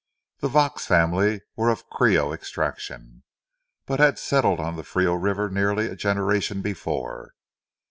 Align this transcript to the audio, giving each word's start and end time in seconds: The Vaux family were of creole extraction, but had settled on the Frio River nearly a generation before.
The 0.39 0.47
Vaux 0.47 0.83
family 0.87 1.41
were 1.55 1.69
of 1.69 1.87
creole 1.91 2.33
extraction, 2.33 3.21
but 3.85 3.99
had 3.99 4.17
settled 4.17 4.59
on 4.59 4.75
the 4.75 4.81
Frio 4.83 5.13
River 5.13 5.47
nearly 5.47 5.85
a 5.89 5.95
generation 5.95 6.63
before. 6.63 7.35